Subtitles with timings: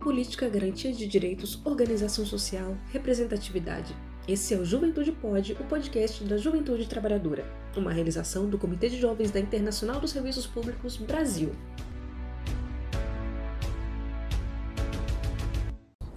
[0.00, 3.94] política, garantia de direitos, organização social, representatividade.
[4.26, 7.44] Esse é o Juventude Pode, o podcast da Juventude Trabalhadora,
[7.76, 11.52] uma realização do Comitê de Jovens da Internacional dos Serviços Públicos Brasil.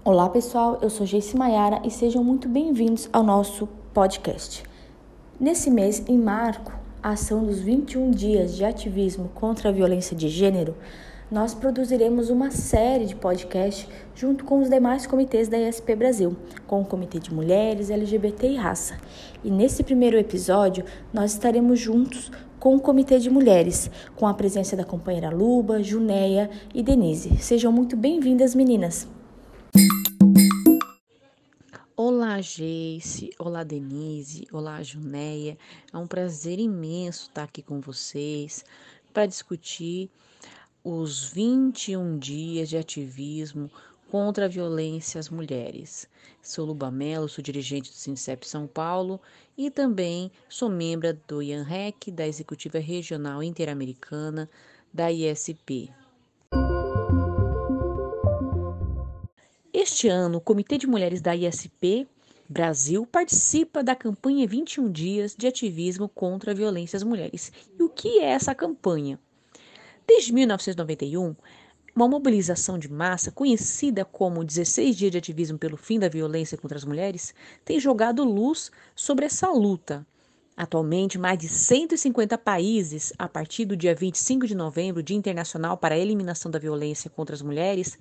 [0.05, 4.63] Olá pessoal, eu sou Geice Maiara e sejam muito bem-vindos ao nosso podcast.
[5.37, 6.71] Nesse mês, em marco,
[7.01, 10.73] a ação dos 21 dias de ativismo contra a violência de gênero,
[11.33, 16.37] nós produziremos uma série de podcasts junto com os demais comitês da ESP Brasil,
[16.67, 18.99] com o Comitê de Mulheres, LGBT e Raça.
[19.43, 24.75] E nesse primeiro episódio, nós estaremos juntos com o Comitê de Mulheres, com a presença
[24.75, 27.35] da companheira Luba, Junéia e Denise.
[27.39, 29.07] Sejam muito bem-vindas, meninas!
[31.97, 33.31] Olá, Geice.
[33.39, 34.45] Olá, Denise.
[34.51, 35.57] Olá, Junéia.
[35.91, 38.63] É um prazer imenso estar aqui com vocês
[39.11, 40.11] para discutir
[40.83, 43.71] os 21 dias de ativismo
[44.11, 46.09] contra a violência às mulheres.
[46.41, 49.19] Sou Luba Mello, sou dirigente do Sincep São Paulo
[49.57, 54.49] e também sou membro do IANREC, da Executiva Regional Interamericana
[54.93, 55.89] da ISP.
[59.71, 62.05] Este ano, o Comitê de Mulheres da ISP
[62.47, 67.53] Brasil participa da campanha 21 Dias de Ativismo contra a Violência às Mulheres.
[67.79, 69.17] E o que é essa campanha?
[70.05, 71.33] Desde 1991,
[71.95, 76.77] uma mobilização de massa, conhecida como 16 Dias de Ativismo pelo Fim da Violência contra
[76.77, 77.33] as Mulheres,
[77.63, 80.05] tem jogado luz sobre essa luta.
[80.57, 85.95] Atualmente, mais de 150 países, a partir do dia 25 de novembro, Dia Internacional para
[85.95, 87.97] a Eliminação da Violência contra as Mulheres,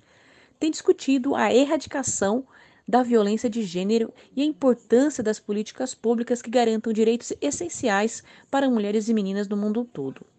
[0.59, 2.45] têm discutido a erradicação
[2.85, 8.69] da violência de gênero e a importância das políticas públicas que garantam direitos essenciais para
[8.69, 10.32] mulheres e meninas do mundo todo.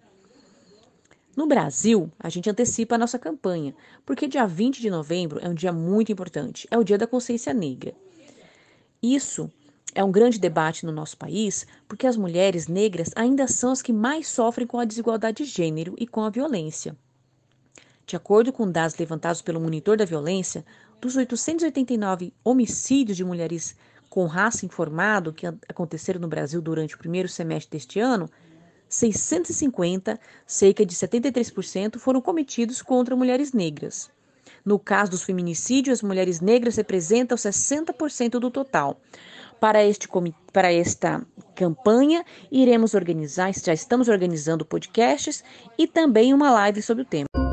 [1.36, 3.74] No Brasil, a gente antecipa a nossa campanha,
[4.06, 7.52] porque dia 20 de novembro é um dia muito importante, é o Dia da Consciência
[7.52, 7.92] Negra.
[9.02, 9.50] Isso
[9.94, 13.92] é um grande debate no nosso país, porque as mulheres negras ainda são as que
[13.92, 16.96] mais sofrem com a desigualdade de gênero e com a violência.
[18.06, 20.64] De acordo com dados levantados pelo Monitor da Violência,
[21.00, 23.76] dos 889 homicídios de mulheres
[24.08, 28.30] com raça informado que aconteceram no Brasil durante o primeiro semestre deste ano,
[28.94, 34.10] 650, cerca de 73%, foram cometidos contra mulheres negras.
[34.64, 39.00] No caso dos feminicídios, as mulheres negras representam 60% do total.
[39.60, 40.08] Para, este,
[40.52, 45.42] para esta campanha, iremos organizar, já estamos organizando podcasts
[45.76, 47.43] e também uma live sobre o tema.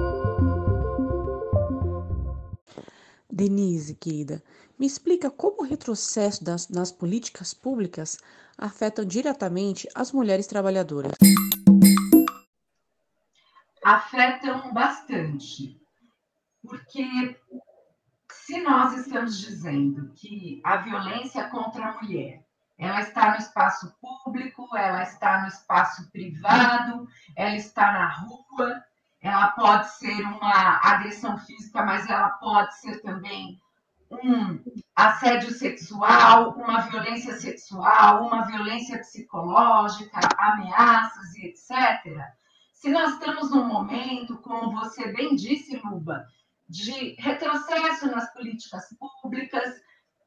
[3.42, 4.44] Denise, querida,
[4.78, 8.20] me explica como o retrocesso das, nas políticas públicas
[8.56, 11.14] afetam diretamente as mulheres trabalhadoras.
[13.84, 15.82] Afetam bastante,
[16.62, 17.36] porque
[18.32, 22.46] se nós estamos dizendo que a violência contra a mulher
[22.78, 28.84] ela está no espaço público, ela está no espaço privado, ela está na rua,
[29.22, 33.62] ela pode ser uma agressão física, mas ela pode ser também
[34.12, 34.60] um
[34.96, 42.26] assédio sexual, uma violência sexual, uma violência psicológica, ameaças e etc.
[42.74, 46.26] Se nós estamos num momento, como você bem disse, Luba,
[46.68, 48.86] de retrocesso nas políticas
[49.22, 49.80] públicas,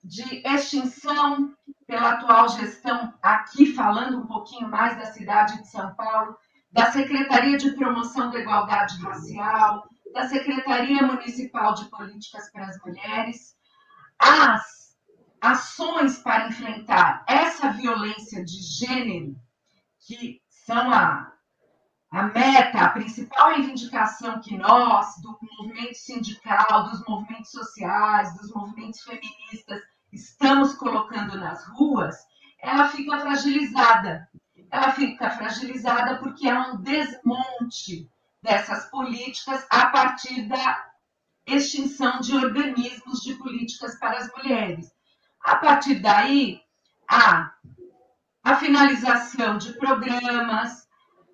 [0.03, 1.53] de extinção
[1.87, 6.37] pela atual gestão, aqui falando um pouquinho mais da cidade de São Paulo,
[6.75, 13.55] da Secretaria de Promoção da Igualdade Racial, da Secretaria Municipal de Políticas para as Mulheres,
[14.19, 14.97] as
[15.41, 19.37] ações para enfrentar essa violência de gênero,
[20.05, 21.33] que são a,
[22.11, 29.01] a meta, a principal reivindicação que nós, do movimento sindical, dos movimentos sociais, dos movimentos
[29.01, 29.81] feministas,
[30.13, 32.17] estamos colocando nas ruas,
[32.61, 34.29] ela fica fragilizada
[34.75, 38.11] ela fica fragilizada porque há um desmonte
[38.43, 40.85] dessas políticas a partir da
[41.47, 44.93] extinção de organismos de políticas para as mulheres.
[45.45, 46.61] A partir daí,
[47.09, 47.55] há
[48.43, 50.89] a finalização de programas,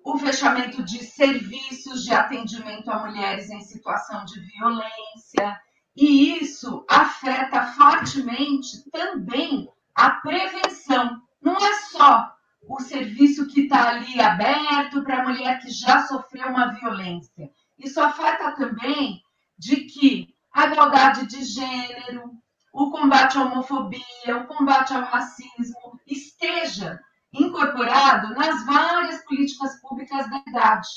[0.05, 5.59] o fechamento de serviços de atendimento a mulheres em situação de violência,
[5.95, 11.19] e isso afeta fortemente também a prevenção.
[11.41, 12.30] Não é só
[12.67, 17.51] o serviço que está ali aberto para a mulher que já sofreu uma violência.
[17.77, 19.21] Isso afeta também
[19.57, 22.31] de que a igualdade de gênero,
[22.73, 26.99] o combate à homofobia, o combate ao racismo esteja
[27.33, 30.87] incorporado nas várias políticas públicas da idade.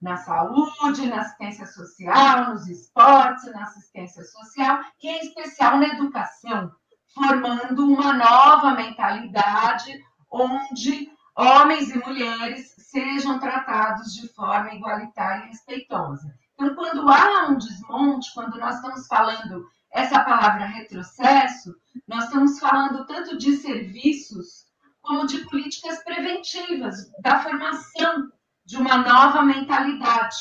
[0.00, 6.70] na saúde, na assistência social, nos esportes, na assistência social, e em especial na educação,
[7.14, 9.98] formando uma nova mentalidade
[10.34, 16.34] onde homens e mulheres sejam tratados de forma igualitária e respeitosa.
[16.54, 21.74] Então, quando há um desmonte, quando nós estamos falando essa palavra retrocesso,
[22.06, 24.64] nós estamos falando tanto de serviços
[25.00, 28.28] como de políticas preventivas, da formação
[28.64, 30.36] de uma nova mentalidade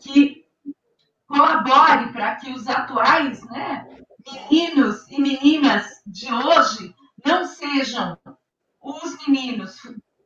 [0.00, 0.44] que
[1.26, 3.86] colabore para que os atuais né,
[4.50, 6.94] meninos e meninas de hoje
[7.24, 8.16] não sejam
[9.26, 9.76] meninos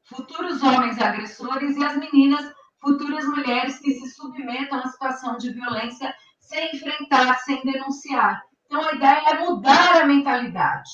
[0.05, 6.15] futuros homens agressores e as meninas futuras mulheres que se submetam à situação de violência
[6.41, 8.43] sem enfrentar, sem denunciar.
[8.67, 10.91] Então, a ideia é mudar a mentalidade.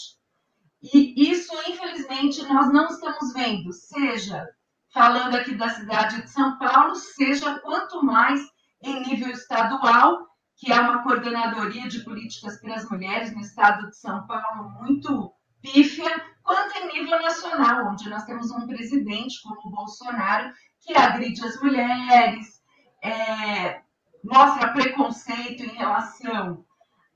[0.82, 4.46] E isso, infelizmente, nós não estamos vendo, seja
[4.92, 8.40] falando aqui da cidade de São Paulo, seja quanto mais
[8.82, 13.96] em nível estadual, que é uma coordenadoria de políticas para as mulheres no estado de
[13.96, 16.10] São Paulo muito pífia,
[16.48, 20.50] quanto em nível nacional, onde nós temos um presidente como o Bolsonaro
[20.80, 22.62] que agride as mulheres,
[23.04, 23.82] é,
[24.24, 26.64] mostra preconceito em relação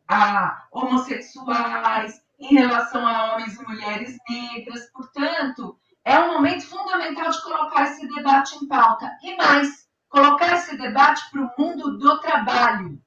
[0.07, 4.91] a homossexuais, em relação a homens e mulheres negras.
[4.93, 9.11] Portanto, é um momento fundamental de colocar esse debate em pauta.
[9.23, 13.01] E mais, colocar esse debate para o mundo do trabalho,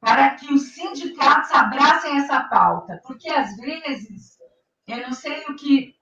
[0.00, 3.00] para que os sindicatos abracem essa pauta.
[3.06, 4.37] Porque, às vezes,
[4.88, 5.94] eu não sei o que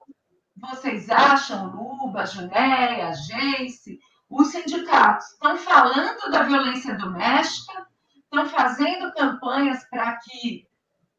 [0.55, 3.99] vocês acham, Luba, Junéia, Geice,
[4.29, 7.85] os sindicatos estão falando da violência doméstica,
[8.15, 10.65] estão fazendo campanhas para que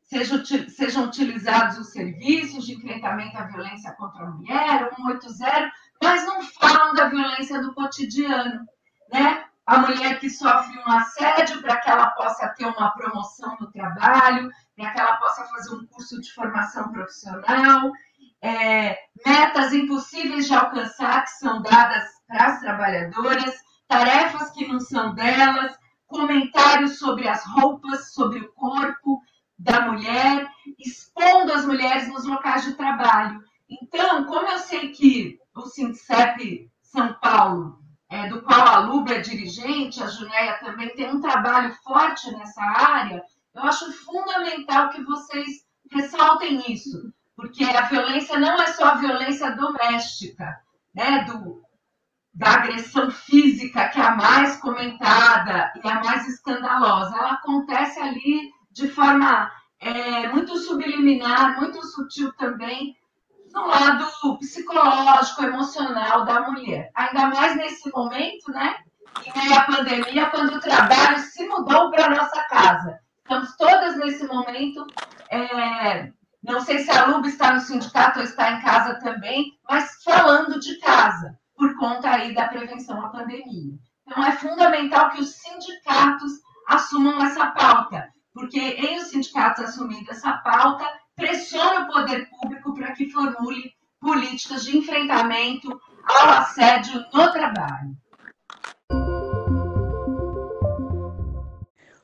[0.02, 5.72] sejam, sejam utilizados os serviços de enfrentamento à violência contra a mulher, 180,
[6.02, 8.66] mas não falam da violência do cotidiano,
[9.12, 9.47] né?
[9.68, 14.50] A mulher que sofre um assédio para que ela possa ter uma promoção no trabalho,
[14.74, 17.92] para que ela possa fazer um curso de formação profissional,
[18.40, 23.54] é, metas impossíveis de alcançar que são dadas para as trabalhadoras,
[23.86, 25.76] tarefas que não são delas,
[26.06, 29.20] comentários sobre as roupas, sobre o corpo
[29.58, 30.48] da mulher,
[30.78, 33.44] expondo as mulheres nos locais de trabalho.
[33.68, 39.20] Então, como eu sei que o Sintcep São Paulo, é, do qual a Luba é
[39.20, 43.22] dirigente, a Junéia também tem um trabalho forte nessa área,
[43.54, 49.50] eu acho fundamental que vocês ressaltem isso, porque a violência não é só a violência
[49.56, 50.60] doméstica,
[50.94, 51.62] né, do,
[52.32, 58.50] da agressão física, que é a mais comentada e a mais escandalosa, ela acontece ali
[58.70, 59.50] de forma
[59.80, 62.96] é, muito subliminar, muito sutil também,
[63.52, 66.90] no lado psicológico, emocional da mulher.
[66.94, 68.76] Ainda mais nesse momento, né?
[69.24, 72.98] Em meio à pandemia, quando o trabalho se mudou para nossa casa.
[73.22, 74.86] Estamos todas nesse momento.
[75.30, 76.12] É,
[76.42, 80.58] não sei se a Luba está no sindicato ou está em casa também, mas falando
[80.60, 83.74] de casa por conta aí da prevenção à pandemia.
[84.06, 86.32] Então, é fundamental que os sindicatos
[86.68, 90.86] assumam essa pauta, porque em os sindicatos assumindo essa pauta,
[91.16, 97.96] pressiona o poder público para que formule políticas de enfrentamento ao assédio no trabalho.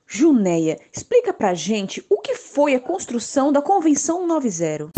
[0.06, 4.90] Junéia, explica pra gente o que foi a construção da Convenção 90.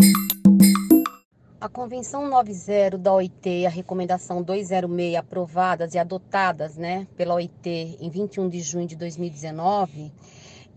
[1.59, 8.09] A Convenção 90 da OIT, a Recomendação 206, aprovadas e adotadas né, pela OIT em
[8.09, 10.11] 21 de junho de 2019,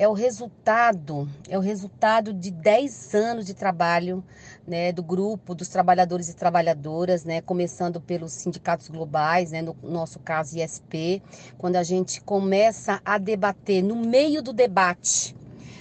[0.01, 4.25] é o resultado, é o resultado de 10 anos de trabalho
[4.67, 10.19] né, do grupo dos trabalhadores e trabalhadoras, né, começando pelos sindicatos globais, né, no nosso
[10.19, 11.23] caso ISP,
[11.59, 15.37] quando a gente começa a debater no meio do debate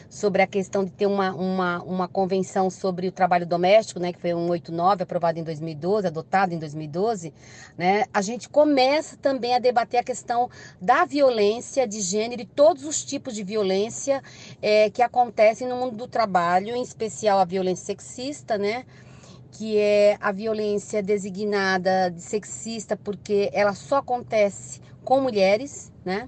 [0.10, 4.20] sobre a questão de ter uma, uma, uma convenção sobre o trabalho doméstico, né, que
[4.20, 7.32] foi 189, aprovado em 2012, adotado em 2012,
[7.78, 10.50] né, a gente começa também a debater a questão
[10.82, 14.24] da violência de gênero e todos os tipos de violência
[14.62, 18.86] é, que acontecem no mundo do trabalho, em especial a violência sexista, né,
[19.52, 26.28] que é a violência designada de sexista porque ela só acontece com mulheres, né,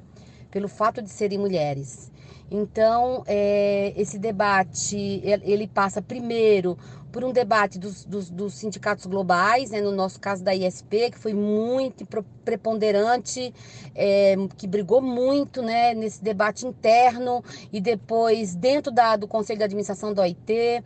[0.52, 2.11] pelo fato de serem mulheres.
[2.53, 6.77] Então, é, esse debate, ele passa primeiro
[7.10, 11.17] por um debate dos, dos, dos sindicatos globais, né, no nosso caso da ISP, que
[11.17, 12.05] foi muito
[12.43, 13.53] preponderante,
[13.96, 19.65] é, que brigou muito né, nesse debate interno e depois dentro da, do Conselho de
[19.65, 20.84] Administração da OIT,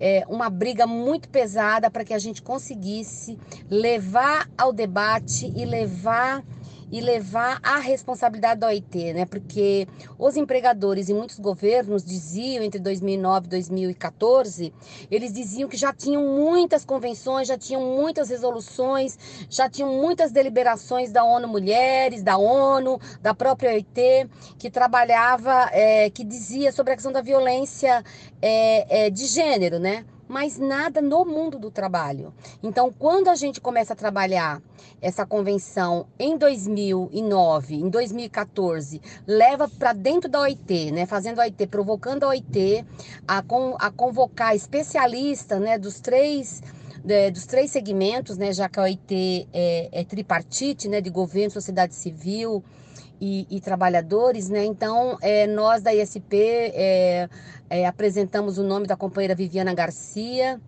[0.00, 6.44] é, uma briga muito pesada para que a gente conseguisse levar ao debate e levar
[6.90, 9.26] e levar a responsabilidade da OIT, né?
[9.26, 9.86] Porque
[10.18, 14.72] os empregadores e muitos governos diziam entre 2009 e 2014,
[15.10, 19.18] eles diziam que já tinham muitas convenções, já tinham muitas resoluções,
[19.50, 24.28] já tinham muitas deliberações da ONU Mulheres, da ONU, da própria OIT,
[24.58, 28.02] que trabalhava, é, que dizia sobre a questão da violência
[28.40, 30.04] é, é, de gênero, né?
[30.28, 32.32] Mas nada no mundo do trabalho.
[32.62, 34.60] Então, quando a gente começa a trabalhar
[35.00, 41.66] essa convenção em 2009, em 2014, leva para dentro da OIT, né, fazendo a OIT,
[41.66, 42.84] provocando a OIT
[43.26, 46.62] a, con, a convocar especialistas, né, dos três
[47.08, 51.50] é, dos três segmentos, né, já que a OIT é, é tripartite, né, de governo,
[51.50, 52.62] sociedade civil
[53.20, 54.64] e, e trabalhadores, né?
[54.64, 57.28] Então, é, nós da ISP é,
[57.68, 60.60] é, apresentamos o nome da companheira Viviana Garcia,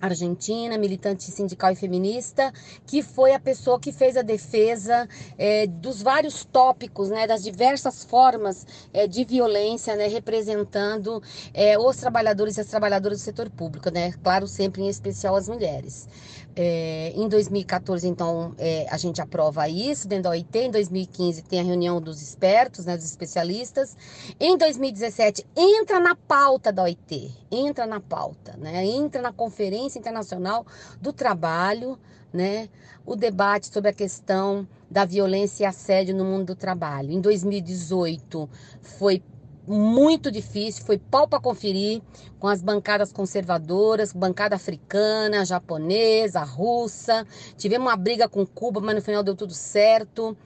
[0.00, 2.52] argentina, militante sindical e feminista,
[2.86, 8.04] que foi a pessoa que fez a defesa é, dos vários tópicos, né, das diversas
[8.04, 13.90] formas é, de violência, né, representando é, os trabalhadores e as trabalhadoras do setor público,
[13.90, 16.08] né, claro, sempre em especial as mulheres.
[16.56, 20.58] É, em 2014, então, é, a gente aprova isso dentro da OIT.
[20.58, 23.96] Em 2015, tem a reunião dos expertos, né, dos especialistas.
[24.38, 30.66] Em 2017, entra na pauta da OIT, entra na pauta, né, entra na Conferência Internacional
[31.00, 31.98] do Trabalho,
[32.32, 32.68] né,
[33.04, 37.10] o debate sobre a questão da violência e assédio no mundo do trabalho.
[37.10, 38.48] Em 2018,
[38.80, 39.22] foi
[39.70, 42.02] muito difícil, foi pau para conferir
[42.40, 47.26] com as bancadas conservadoras, bancada africana, japonesa, russa.
[47.56, 50.36] Tivemos uma briga com Cuba, mas no final deu tudo certo.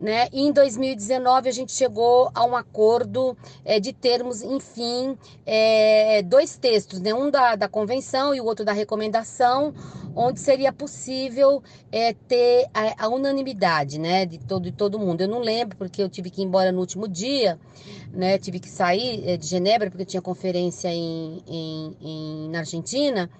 [0.00, 0.28] Né?
[0.32, 6.56] E em 2019 a gente chegou a um acordo é, de termos, enfim, é, dois
[6.56, 7.12] textos, né?
[7.12, 9.74] um da, da convenção e o outro da recomendação,
[10.14, 14.26] onde seria possível é, ter a, a, unanimidade né?
[14.26, 15.20] de, todo, de todo mundo.
[15.20, 17.58] Eu não lembro, porque eu tive que ir embora no último dia,
[18.12, 18.38] né?
[18.38, 23.30] tive que sair é, de Genebra, porque eu tinha conferência em, em, em, na Argentina.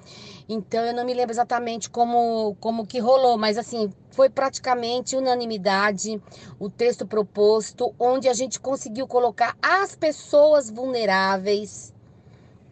[0.49, 6.21] Então eu não me lembro exatamente como, como que rolou, mas assim, foi praticamente unanimidade
[6.59, 11.93] o texto proposto, onde a gente conseguiu colocar as pessoas vulneráveis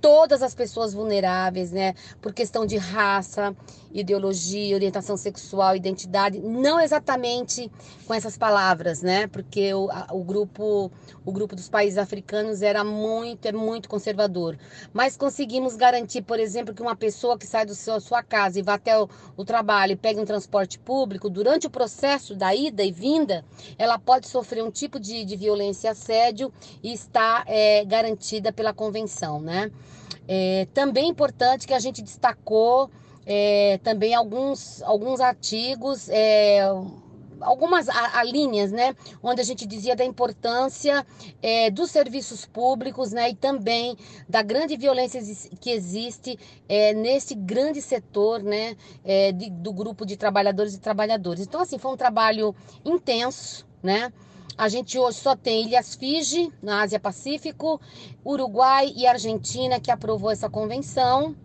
[0.01, 1.95] todas as pessoas vulneráveis, né?
[2.21, 3.55] Por questão de raça,
[3.93, 7.71] ideologia, orientação sexual, identidade, não exatamente
[8.07, 9.27] com essas palavras, né?
[9.27, 10.91] Porque o, a, o grupo
[11.25, 14.59] o grupo dos países africanos era muito é muito conservador,
[14.93, 18.77] mas conseguimos garantir, por exemplo, que uma pessoa que sai da sua casa e vai
[18.77, 22.93] até o, o trabalho e pega um transporte público, durante o processo da ida e
[22.93, 23.45] vinda,
[23.77, 26.53] ela pode sofrer um tipo de, de violência e assédio
[26.83, 29.71] e está é, garantida pela convenção, né?
[30.27, 32.91] É, também é importante que a gente destacou
[33.31, 36.63] é, também alguns, alguns artigos, é,
[37.43, 41.07] algumas a, a, linhas, né, onde a gente dizia da importância
[41.43, 45.21] é, dos serviços públicos, né, e também da grande violência
[45.61, 51.41] que existe é, nesse grande setor, né, é, de, do grupo de trabalhadores e trabalhadoras.
[51.41, 54.11] Então, assim, foi um trabalho intenso, né,
[54.57, 57.79] a gente hoje só tem Ilhas Fiji, na Ásia Pacífico,
[58.25, 61.37] Uruguai e Argentina que aprovou essa convenção.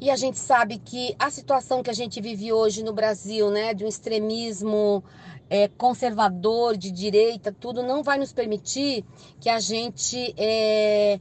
[0.00, 3.72] E a gente sabe que a situação que a gente vive hoje no Brasil, né,
[3.72, 5.02] de um extremismo
[5.48, 9.04] é, conservador, de direita, tudo, não vai nos permitir
[9.40, 11.18] que a gente é,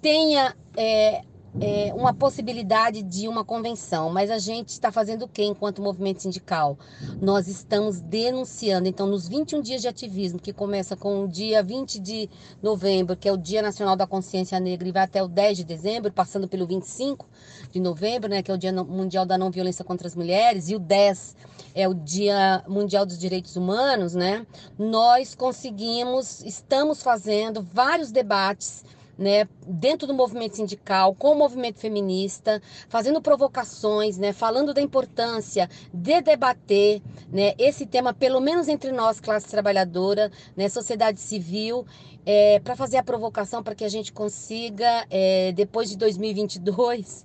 [0.00, 1.22] tenha é,
[1.60, 6.22] é, uma possibilidade de uma convenção, mas a gente está fazendo o que enquanto movimento
[6.22, 6.78] sindical?
[7.20, 8.88] Nós estamos denunciando.
[8.88, 12.28] Então, nos 21 dias de ativismo, que começa com o dia 20 de
[12.62, 15.64] novembro, que é o Dia Nacional da Consciência Negra, e vai até o 10 de
[15.64, 17.26] dezembro, passando pelo 25
[17.70, 20.74] de novembro, né, que é o Dia Mundial da Não Violência contra as Mulheres, e
[20.74, 21.36] o 10
[21.74, 24.46] é o Dia Mundial dos Direitos Humanos, né?
[24.78, 28.84] Nós conseguimos, estamos fazendo vários debates
[29.18, 35.68] né, dentro do movimento sindical, com o movimento feminista, fazendo provocações, né, falando da importância
[35.92, 41.86] de debater né, esse tema, pelo menos entre nós, classe trabalhadora, né, sociedade civil,
[42.26, 47.24] é, para fazer a provocação para que a gente consiga, é, depois de 2022,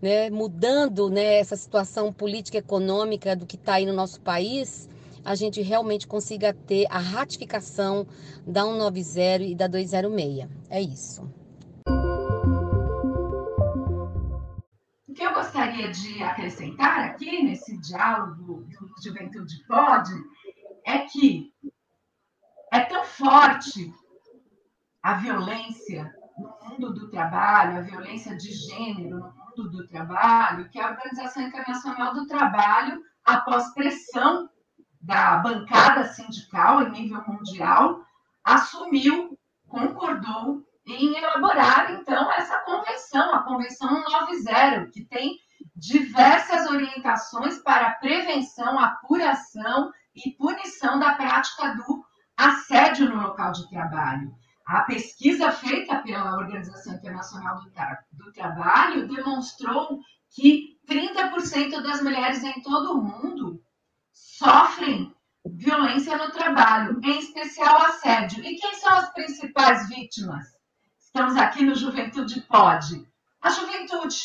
[0.00, 4.88] né, mudando né, essa situação política e econômica do que está aí no nosso país,
[5.24, 8.06] a gente realmente consiga ter a ratificação
[8.46, 10.48] da 190 e da 206.
[10.70, 11.22] É isso.
[15.06, 20.12] O que eu gostaria de acrescentar aqui nesse diálogo do Juventude Pode
[20.84, 21.52] é que
[22.72, 23.92] é tão forte
[25.02, 30.78] a violência no mundo do trabalho, a violência de gênero no mundo do trabalho, que
[30.78, 34.48] a Organização Internacional do Trabalho, após pressão
[35.08, 38.04] da bancada sindical em nível mundial,
[38.44, 45.38] assumiu, concordou em elaborar, então, essa convenção, a Convenção 90, que tem
[45.74, 52.04] diversas orientações para prevenção, apuração e punição da prática do
[52.36, 54.30] assédio no local de trabalho.
[54.66, 60.00] A pesquisa feita pela Organização Internacional do, Tra do Trabalho demonstrou
[60.34, 63.58] que 30% das mulheres em todo o mundo
[64.38, 65.14] sofrem
[65.46, 68.44] violência no trabalho, em especial assédio.
[68.44, 70.46] E quem são as principais vítimas?
[70.98, 73.06] Estamos aqui no Juventude Pode.
[73.40, 74.16] A juventude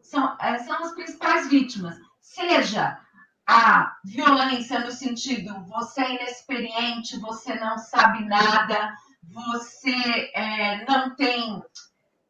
[0.00, 1.96] são, é, são as principais vítimas.
[2.20, 2.98] Seja
[3.46, 11.62] a violência no sentido você é inexperiente, você não sabe nada, você é, não tem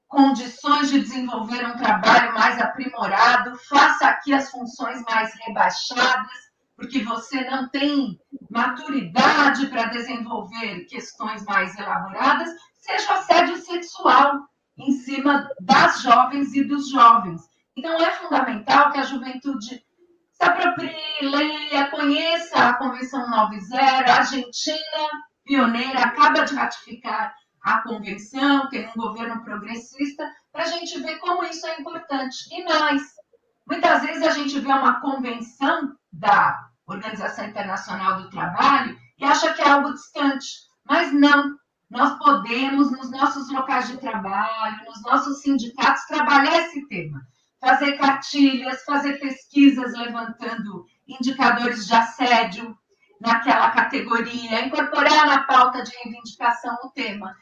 [0.08, 7.44] condições de desenvolver um trabalho mais aprimorado, faça aqui as funções mais rebaixadas, porque você
[7.48, 8.18] não tem
[8.50, 14.40] maturidade para desenvolver questões mais elaboradas, seja o assédio sexual
[14.76, 17.42] em cima das jovens e dos jovens.
[17.76, 19.82] Então, é fundamental que a juventude
[20.32, 25.08] se aproprie, leia, conheça a Convenção 90, a Argentina,
[25.44, 31.44] pioneira, acaba de ratificar a convenção, tem um governo progressista, para a gente ver como
[31.44, 32.36] isso é importante.
[32.50, 33.02] E nós,
[33.72, 39.62] muitas vezes a gente vê uma convenção da Organização Internacional do Trabalho e acha que
[39.62, 40.46] é algo distante,
[40.84, 41.56] mas não.
[41.88, 47.20] Nós podemos, nos nossos locais de trabalho, nos nossos sindicatos, trabalhar esse tema
[47.62, 52.76] fazer cartilhas, fazer pesquisas levantando indicadores de assédio
[53.20, 57.36] naquela categoria, incorporar na pauta de reivindicação o tema.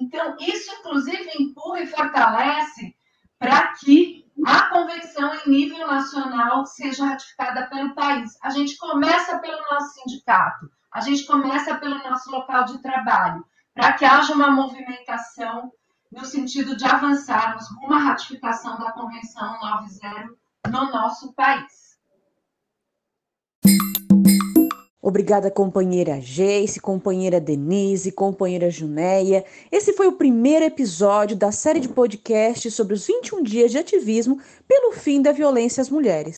[0.00, 2.96] Então, isso, inclusive, empurra e fortalece
[3.38, 8.38] para que a convenção em nível nacional seja ratificada pelo país.
[8.42, 13.92] A gente começa pelo nosso sindicato, a gente começa pelo nosso local de trabalho, para
[13.92, 15.72] que haja uma movimentação
[16.10, 20.34] no sentido de avançarmos rumo à ratificação da Convenção 90
[20.70, 21.87] no nosso país.
[25.08, 29.42] Obrigada, companheira Geice, companheira Denise, companheira Junéia.
[29.72, 34.38] Esse foi o primeiro episódio da série de podcasts sobre os 21 dias de ativismo
[34.68, 36.34] pelo fim da violência às mulheres.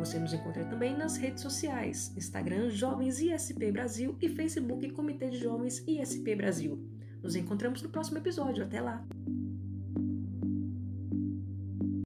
[0.00, 5.38] Você nos encontra também nas redes sociais: Instagram Jovens ISP Brasil e Facebook Comitê de
[5.38, 6.76] Jovens ISP Brasil.
[7.22, 8.64] Nos encontramos no próximo episódio.
[8.64, 9.00] Até lá!